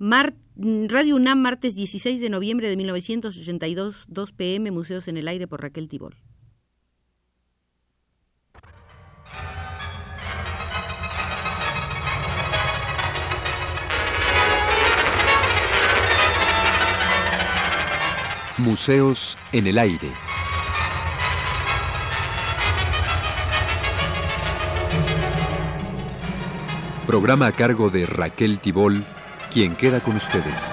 [0.00, 5.60] Radio UNAM, martes 16 de noviembre de 1982, 2 pm, Museos en el Aire por
[5.60, 6.16] Raquel Tibol.
[18.56, 20.10] Museos en el Aire.
[27.06, 29.04] Programa a cargo de Raquel Tibol,
[29.50, 30.72] quien queda con ustedes.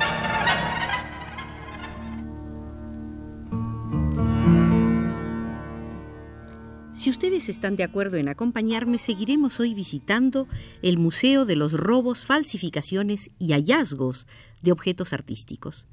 [6.94, 10.48] Si ustedes están de acuerdo en acompañarme, seguiremos hoy visitando
[10.82, 14.28] el Museo de los Robos, Falsificaciones y Hallazgos
[14.62, 15.86] de Objetos Artísticos.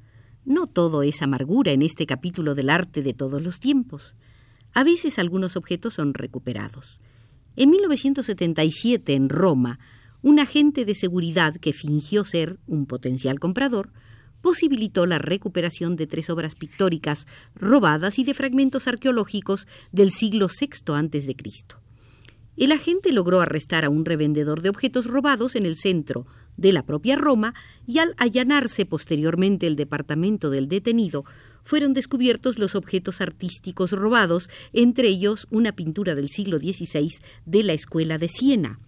[0.43, 4.15] No todo es amargura en este capítulo del arte de todos los tiempos.
[4.73, 7.01] A veces algunos objetos son recuperados.
[7.55, 9.79] En 1977, en Roma,
[10.25, 13.91] un agente de seguridad que fingió ser un potencial comprador
[14.41, 20.93] posibilitó la recuperación de tres obras pictóricas robadas y de fragmentos arqueológicos del siglo VI
[20.95, 21.35] a.C.
[22.57, 26.25] El agente logró arrestar a un revendedor de objetos robados en el centro
[26.57, 27.53] de la propia Roma
[27.85, 31.23] y al allanarse posteriormente el departamento del detenido,
[31.63, 37.11] fueron descubiertos los objetos artísticos robados, entre ellos una pintura del siglo XVI
[37.45, 38.79] de la Escuela de Siena.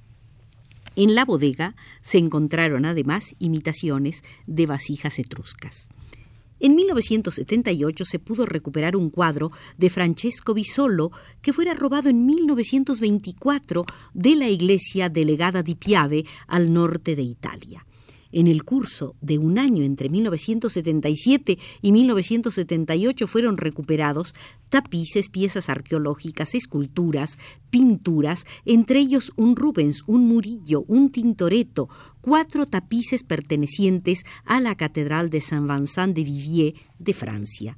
[0.98, 5.90] En la bodega se encontraron además imitaciones de vasijas etruscas.
[6.59, 11.12] En 1978 se pudo recuperar un cuadro de Francesco Bisolo
[11.44, 17.86] que fuera robado en 1924 de la iglesia delegada di Piave al norte de Italia.
[18.31, 24.34] En el curso de un año entre 1977 y 1978 fueron recuperados
[24.69, 27.38] tapices, piezas arqueológicas, esculturas,
[27.69, 31.89] pinturas, entre ellos un Rubens, un Murillo, un Tintoretto,
[32.22, 37.78] cuatro tapices pertenecientes a la Catedral de Saint-Vincent de Viviers de Francia.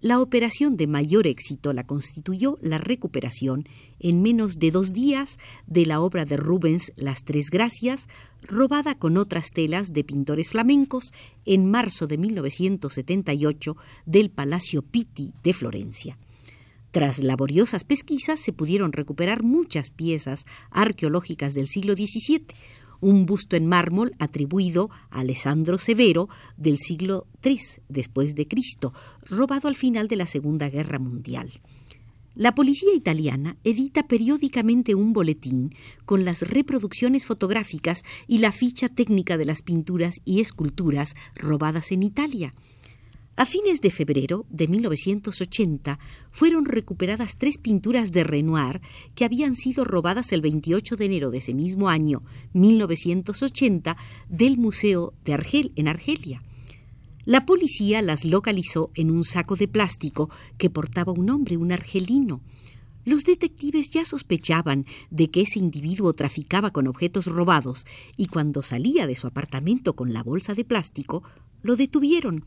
[0.00, 5.86] La operación de mayor éxito la constituyó la recuperación en menos de dos días de
[5.86, 8.08] la obra de Rubens Las Tres Gracias,
[8.42, 11.12] robada con otras telas de pintores flamencos
[11.44, 13.76] en marzo de 1978
[14.06, 16.16] del Palacio Pitti de Florencia.
[16.92, 22.46] Tras laboriosas pesquisas se pudieron recuperar muchas piezas arqueológicas del siglo XVII,
[23.00, 28.92] un busto en mármol atribuido a Alessandro Severo del siglo III después de Cristo,
[29.22, 31.52] robado al final de la Segunda Guerra Mundial.
[32.38, 39.36] La policía italiana edita periódicamente un boletín con las reproducciones fotográficas y la ficha técnica
[39.36, 42.54] de las pinturas y esculturas robadas en Italia.
[43.38, 46.00] A fines de febrero de 1980
[46.32, 48.80] fueron recuperadas tres pinturas de Renoir
[49.14, 53.96] que habían sido robadas el 28 de enero de ese mismo año, 1980,
[54.28, 56.42] del Museo de Argel en Argelia.
[57.26, 62.40] La policía las localizó en un saco de plástico que portaba un hombre, un argelino.
[63.04, 69.06] Los detectives ya sospechaban de que ese individuo traficaba con objetos robados y cuando salía
[69.06, 71.22] de su apartamento con la bolsa de plástico,
[71.62, 72.44] lo detuvieron.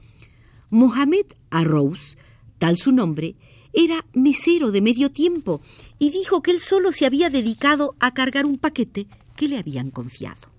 [0.74, 2.18] Mohamed Arrouz,
[2.58, 3.36] tal su nombre,
[3.74, 5.60] era mesero de medio tiempo
[6.00, 9.06] y dijo que él solo se había dedicado a cargar un paquete
[9.36, 10.50] que le habían confiado.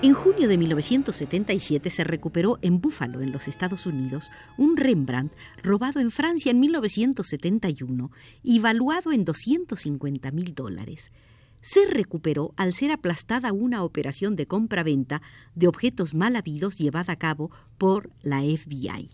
[0.00, 6.00] En junio de 1977 se recuperó en Buffalo, en los Estados Unidos, un Rembrandt robado
[6.00, 8.10] en Francia en 1971
[8.42, 11.10] y valuado en 250 mil dólares
[11.64, 15.22] se recuperó al ser aplastada una operación de compra-venta
[15.54, 19.08] de objetos mal habidos llevada a cabo por la FBI.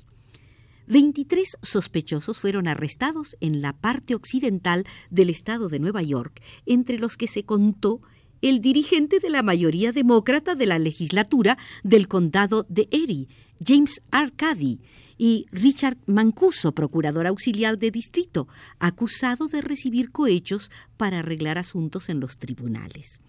[0.88, 7.16] 23 sospechosos fueron arrestados en la parte occidental del estado de Nueva York, entre los
[7.16, 8.02] que se contó
[8.42, 13.28] el dirigente de la mayoría demócrata de la legislatura del condado de Erie,
[13.64, 14.80] James Arcady,
[15.22, 22.20] y Richard Mancuso, procurador auxiliar de distrito, acusado de recibir cohechos para arreglar asuntos en
[22.20, 23.20] los tribunales.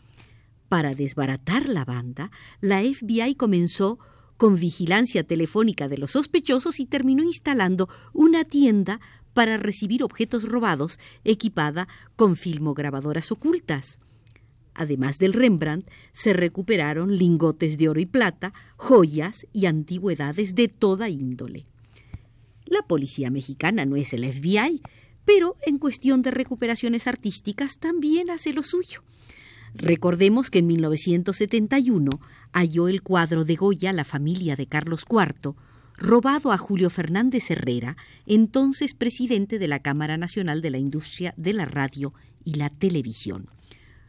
[0.69, 3.99] Para desbaratar la banda, la FBI comenzó
[4.37, 9.01] con vigilancia telefónica de los sospechosos y terminó instalando una tienda
[9.33, 13.99] para recibir objetos robados equipada con filmograbadoras ocultas.
[14.73, 21.09] Además del Rembrandt, se recuperaron lingotes de oro y plata, joyas y antigüedades de toda
[21.09, 21.65] índole.
[22.71, 24.81] La policía mexicana no es el FBI,
[25.25, 29.03] pero en cuestión de recuperaciones artísticas también hace lo suyo.
[29.75, 32.21] Recordemos que en 1971
[32.53, 35.53] halló el cuadro de Goya La familia de Carlos IV,
[35.97, 41.51] robado a Julio Fernández Herrera, entonces presidente de la Cámara Nacional de la Industria de
[41.51, 42.13] la Radio
[42.45, 43.49] y la Televisión.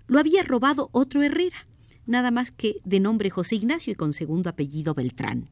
[0.07, 1.67] Lo había robado otro Herrera,
[2.07, 5.49] nada más que de nombre José Ignacio y con segundo apellido Beltrán.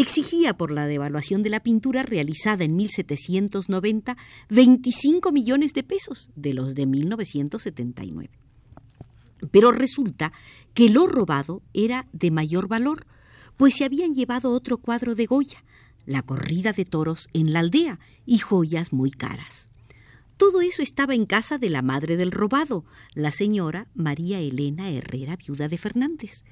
[0.00, 4.16] Exigía por la devaluación de la pintura realizada en 1790
[4.48, 8.30] 25 millones de pesos de los de 1979.
[9.50, 10.32] Pero resulta
[10.72, 13.08] que lo robado era de mayor valor,
[13.56, 15.64] pues se habían llevado otro cuadro de Goya,
[16.06, 19.68] la corrida de toros en la aldea, y joyas muy caras.
[20.36, 22.84] Todo eso estaba en casa de la madre del robado,
[23.14, 26.44] la señora María Elena Herrera, viuda de Fernández.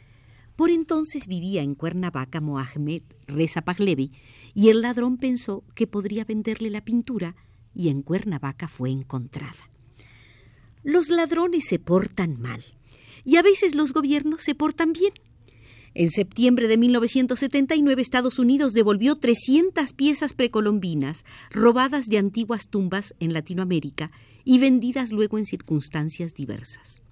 [0.56, 4.12] Por entonces vivía en Cuernavaca Mohamed Reza Paglevi,
[4.54, 7.36] y el ladrón pensó que podría venderle la pintura,
[7.74, 9.70] y en Cuernavaca fue encontrada.
[10.82, 12.64] Los ladrones se portan mal,
[13.24, 15.12] y a veces los gobiernos se portan bien.
[15.92, 23.32] En septiembre de 1979 Estados Unidos devolvió 300 piezas precolombinas robadas de antiguas tumbas en
[23.32, 24.10] Latinoamérica
[24.44, 27.02] y vendidas luego en circunstancias diversas.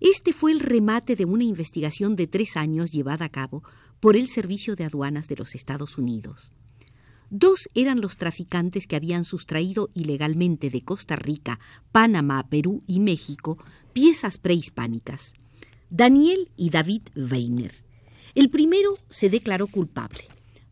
[0.00, 3.62] Este fue el remate de una investigación de tres años llevada a cabo
[4.00, 6.52] por el Servicio de Aduanas de los Estados Unidos.
[7.28, 11.60] Dos eran los traficantes que habían sustraído ilegalmente de Costa Rica,
[11.92, 13.56] Panamá, Perú y México
[13.92, 15.34] piezas prehispánicas.
[15.90, 17.74] Daniel y David Weiner.
[18.34, 20.24] El primero se declaró culpable.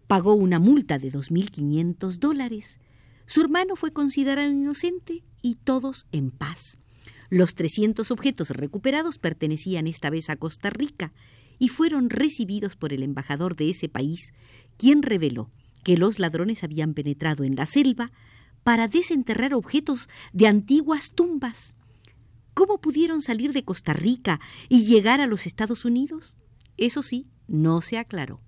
[0.06, 2.78] Pagó una multa de 2.500 dólares.
[3.26, 6.78] Su hermano fue considerado inocente y todos en paz.
[7.30, 11.12] Los 300 objetos recuperados pertenecían esta vez a Costa Rica
[11.58, 14.32] y fueron recibidos por el embajador de ese país,
[14.76, 15.50] quien reveló
[15.82, 18.10] que los ladrones habían penetrado en la selva
[18.64, 21.75] para desenterrar objetos de antiguas tumbas.
[22.54, 26.36] ¿Cómo pudieron salir de Costa Rica y llegar a los Estados Unidos?
[26.76, 28.40] Eso sí, no se aclaró.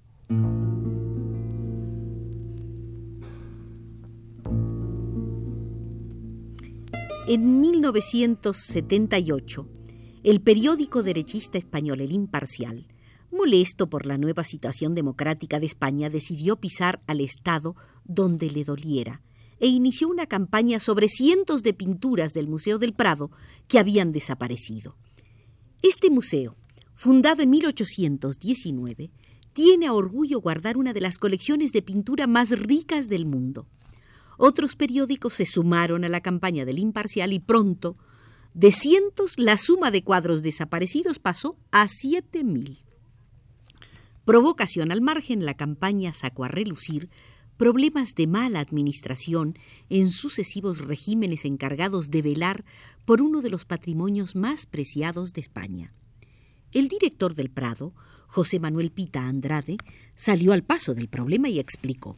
[7.33, 9.69] En 1978,
[10.25, 12.89] el periódico derechista español El Imparcial,
[13.31, 19.23] molesto por la nueva situación democrática de España, decidió pisar al Estado donde le doliera
[19.61, 23.31] e inició una campaña sobre cientos de pinturas del Museo del Prado
[23.69, 24.97] que habían desaparecido.
[25.83, 26.57] Este museo,
[26.97, 29.13] fundado en 1819,
[29.53, 33.69] tiene a orgullo guardar una de las colecciones de pintura más ricas del mundo.
[34.43, 37.99] Otros periódicos se sumaron a la campaña del imparcial y pronto,
[38.55, 42.79] de cientos, la suma de cuadros desaparecidos pasó a siete mil.
[44.25, 47.11] Provocación al margen, la campaña sacó a relucir
[47.59, 49.59] problemas de mala administración
[49.91, 52.65] en sucesivos regímenes encargados de velar
[53.05, 55.93] por uno de los patrimonios más preciados de España.
[56.73, 57.93] El director del Prado,
[58.27, 59.77] José Manuel Pita Andrade,
[60.15, 62.17] salió al paso del problema y explicó.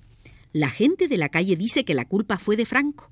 [0.52, 3.10] La gente de la calle dice que la culpa fue de Franco,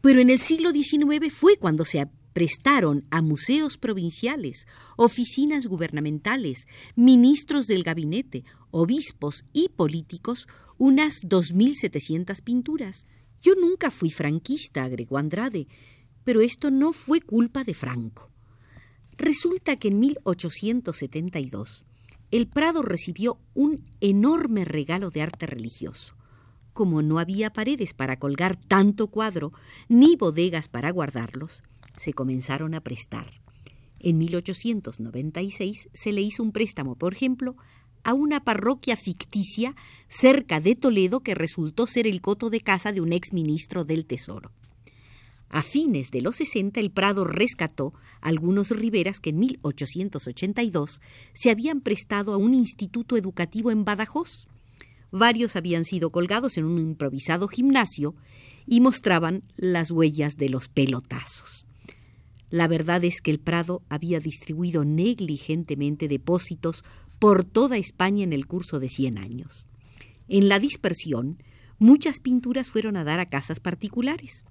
[0.00, 7.66] pero en el siglo XIX fue cuando se prestaron a museos provinciales, oficinas gubernamentales, ministros
[7.68, 13.06] del gabinete, obispos y políticos unas 2.700 pinturas.
[13.40, 15.68] Yo nunca fui franquista, agregó Andrade,
[16.24, 18.28] pero esto no fue culpa de Franco.
[19.16, 21.84] Resulta que en 1872
[22.32, 26.16] el Prado recibió un enorme regalo de arte religioso.
[26.72, 29.52] Como no había paredes para colgar tanto cuadro,
[29.88, 31.62] ni bodegas para guardarlos,
[31.96, 33.42] se comenzaron a prestar.
[33.98, 37.56] En 1896 se le hizo un préstamo, por ejemplo,
[38.04, 39.76] a una parroquia ficticia
[40.08, 44.06] cerca de Toledo que resultó ser el coto de casa de un ex ministro del
[44.06, 44.50] Tesoro.
[45.52, 47.92] A fines de los 60 el Prado rescató
[48.22, 51.00] algunos riberas que en 1882
[51.34, 54.48] se habían prestado a un instituto educativo en Badajoz.
[55.12, 58.16] Varios habían sido colgados en un improvisado gimnasio
[58.66, 61.66] y mostraban las huellas de los pelotazos.
[62.48, 66.82] La verdad es que el Prado había distribuido negligentemente depósitos
[67.18, 69.66] por toda España en el curso de cien años.
[70.28, 71.42] En la dispersión,
[71.78, 74.44] muchas pinturas fueron a dar a casas particulares.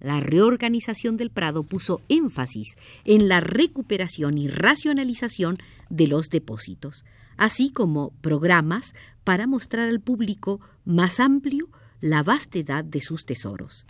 [0.00, 5.56] La reorganización del Prado puso énfasis en la recuperación y racionalización
[5.90, 7.04] de los depósitos,
[7.38, 13.86] así como programas para mostrar al público más amplio la vastedad de sus tesoros.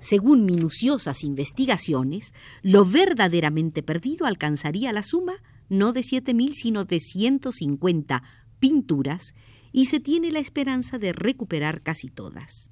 [0.00, 7.00] Según minuciosas investigaciones, lo verdaderamente perdido alcanzaría la suma no de siete mil, sino de
[7.00, 8.22] 150
[8.58, 9.34] pinturas,
[9.70, 12.70] y se tiene la esperanza de recuperar casi todas.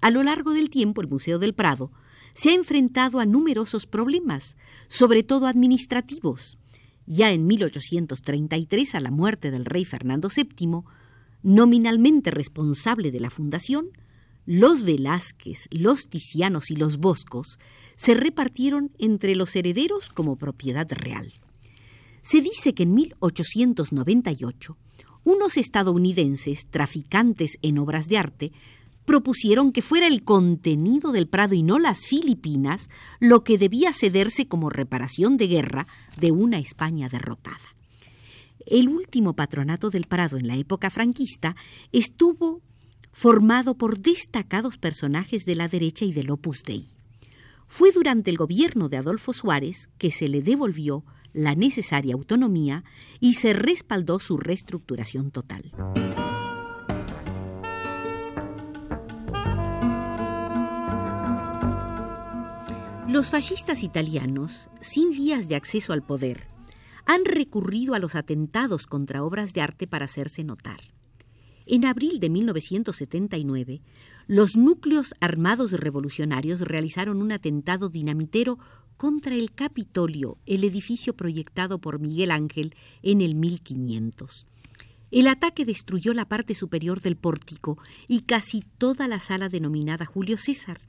[0.00, 1.90] A lo largo del tiempo, el Museo del Prado
[2.34, 6.57] se ha enfrentado a numerosos problemas, sobre todo administrativos.
[7.10, 10.82] Ya en 1833, a la muerte del rey Fernando VII,
[11.42, 13.86] nominalmente responsable de la fundación,
[14.44, 17.58] los Velázquez, los Tizianos y los Boscos
[17.96, 21.32] se repartieron entre los herederos como propiedad real.
[22.20, 24.76] Se dice que en 1898
[25.24, 28.52] unos estadounidenses traficantes en obras de arte
[29.08, 34.46] propusieron que fuera el contenido del Prado y no las Filipinas lo que debía cederse
[34.48, 35.86] como reparación de guerra
[36.18, 37.74] de una España derrotada.
[38.66, 41.56] El último patronato del Prado en la época franquista
[41.90, 42.60] estuvo
[43.10, 46.90] formado por destacados personajes de la derecha y del Opus Dei.
[47.66, 52.84] Fue durante el gobierno de Adolfo Suárez que se le devolvió la necesaria autonomía
[53.20, 55.72] y se respaldó su reestructuración total.
[63.08, 66.46] Los fascistas italianos, sin vías de acceso al poder,
[67.06, 70.92] han recurrido a los atentados contra obras de arte para hacerse notar.
[71.64, 73.80] En abril de 1979,
[74.26, 78.58] los núcleos armados revolucionarios realizaron un atentado dinamitero
[78.98, 84.46] contra el Capitolio, el edificio proyectado por Miguel Ángel en el 1500.
[85.10, 90.36] El ataque destruyó la parte superior del pórtico y casi toda la sala denominada Julio
[90.36, 90.82] César.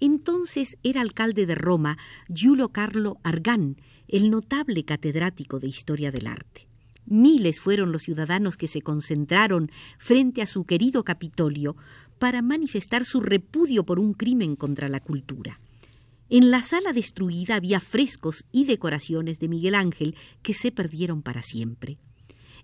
[0.00, 1.98] Entonces era alcalde de Roma
[2.34, 3.76] Giulio Carlo Argan,
[4.08, 6.66] el notable catedrático de Historia del Arte.
[7.06, 11.76] Miles fueron los ciudadanos que se concentraron frente a su querido Capitolio
[12.18, 15.60] para manifestar su repudio por un crimen contra la cultura.
[16.28, 21.42] En la sala destruida había frescos y decoraciones de Miguel Ángel que se perdieron para
[21.42, 21.98] siempre.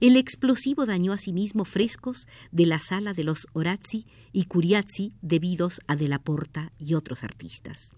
[0.01, 5.97] El explosivo dañó asimismo frescos de la sala de los Orazzi y Curiazzi debidos a
[5.97, 7.95] De la Porta y otros artistas.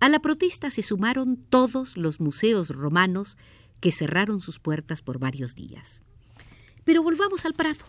[0.00, 3.38] A la protesta se sumaron todos los museos romanos
[3.80, 6.02] que cerraron sus puertas por varios días.
[6.84, 7.84] Pero volvamos al Prado.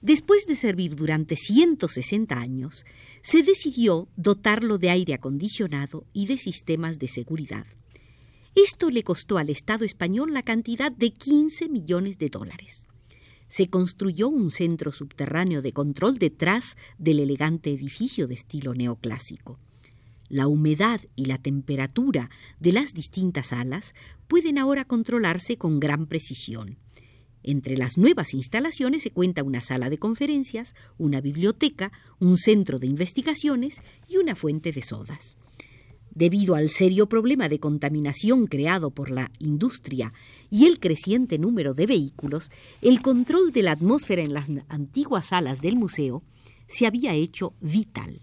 [0.00, 2.86] Después de servir durante 160 años,
[3.22, 7.66] se decidió dotarlo de aire acondicionado y de sistemas de seguridad.
[8.54, 12.88] Esto le costó al Estado español la cantidad de 15 millones de dólares.
[13.48, 19.58] Se construyó un centro subterráneo de control detrás del elegante edificio de estilo neoclásico.
[20.28, 22.30] La humedad y la temperatura
[22.60, 23.94] de las distintas salas
[24.28, 26.78] pueden ahora controlarse con gran precisión.
[27.42, 32.86] Entre las nuevas instalaciones se cuenta una sala de conferencias, una biblioteca, un centro de
[32.86, 35.36] investigaciones y una fuente de sodas.
[36.14, 40.12] Debido al serio problema de contaminación creado por la industria
[40.50, 42.50] y el creciente número de vehículos,
[42.82, 46.22] el control de la atmósfera en las antiguas salas del museo
[46.66, 48.20] se había hecho vital.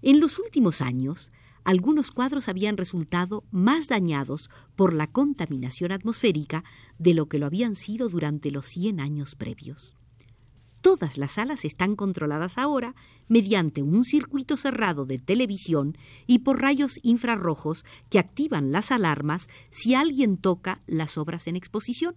[0.00, 1.30] En los últimos años,
[1.64, 6.64] algunos cuadros habían resultado más dañados por la contaminación atmosférica
[6.98, 9.94] de lo que lo habían sido durante los 100 años previos.
[10.82, 12.96] Todas las salas están controladas ahora
[13.28, 15.96] mediante un circuito cerrado de televisión
[16.26, 22.16] y por rayos infrarrojos que activan las alarmas si alguien toca las obras en exposición.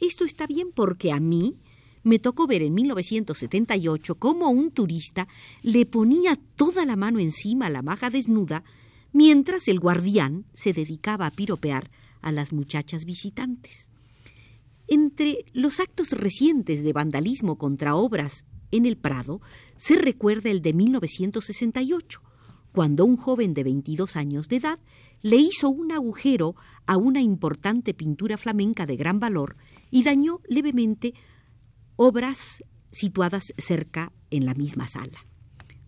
[0.00, 1.58] Esto está bien porque a mí
[2.02, 5.28] me tocó ver en 1978 cómo un turista
[5.62, 8.64] le ponía toda la mano encima a la maja desnuda
[9.12, 11.90] mientras el guardián se dedicaba a piropear
[12.22, 13.90] a las muchachas visitantes.
[14.86, 19.40] Entre los actos recientes de vandalismo contra obras en el Prado
[19.76, 22.20] se recuerda el de 1968,
[22.72, 24.78] cuando un joven de 22 años de edad
[25.22, 29.56] le hizo un agujero a una importante pintura flamenca de gran valor
[29.90, 31.14] y dañó levemente
[31.96, 35.26] obras situadas cerca en la misma sala.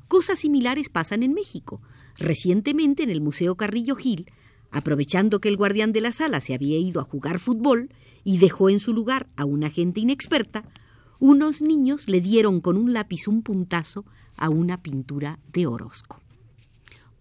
[0.09, 1.83] Cosas similares pasan en México.
[2.17, 4.31] Recientemente en el Museo Carrillo Gil,
[4.77, 7.89] aprovechando que el guardián de la sala se había ido a jugar fútbol
[8.25, 10.65] y dejó en su lugar a una gente inexperta,
[11.19, 14.05] unos niños le dieron con un lápiz un puntazo
[14.37, 16.26] a una pintura de Orozco.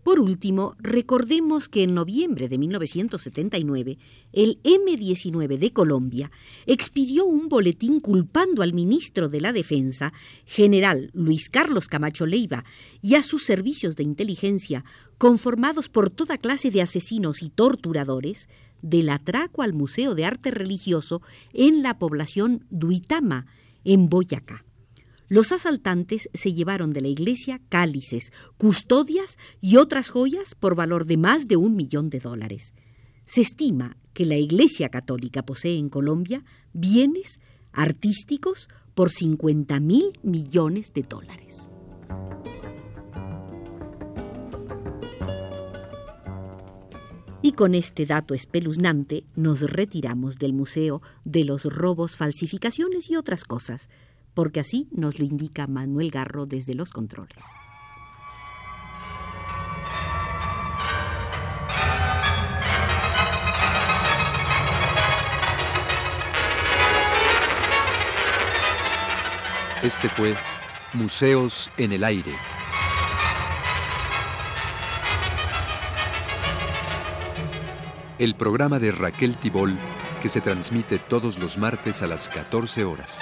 [0.06, 3.98] Por último, recordemos que en noviembre de 1979,
[4.34, 6.30] el M-19 de Colombia
[6.68, 10.14] expidió un boletín culpando al ministro de la Defensa,
[10.46, 12.66] general Luis Carlos Camacho Leiva,
[13.02, 14.86] y a sus servicios de inteligencia,
[15.18, 18.48] conformados por toda clase de asesinos y torturadores,
[18.84, 23.48] del atraco al Museo de Arte Religioso en la población Duitama,
[23.84, 24.65] en Boyacá.
[25.36, 31.18] Los asaltantes se llevaron de la iglesia cálices, custodias y otras joyas por valor de
[31.18, 32.74] más de un millón de dólares.
[33.26, 37.42] Se estima que la Iglesia Católica posee en Colombia bienes
[37.74, 41.70] artísticos por 50 mil millones de dólares.
[47.42, 53.44] Y con este dato espeluznante nos retiramos del Museo de los Robos, Falsificaciones y otras
[53.44, 53.90] cosas
[54.36, 57.44] porque así nos lo indica Manuel Garro desde los controles.
[69.82, 70.36] Este fue
[70.94, 72.34] Museos en el Aire.
[78.18, 79.78] El programa de Raquel Tibol
[80.22, 83.22] que se transmite todos los martes a las 14 horas.